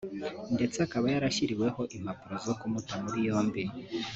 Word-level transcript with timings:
ndetse 0.55 0.77
akaba 0.85 1.05
yarashyiriweho 1.13 1.81
impapuro 1.95 2.35
zo 2.45 2.53
kumuta 2.59 2.93
muri 3.03 3.19
yombi 3.27 3.63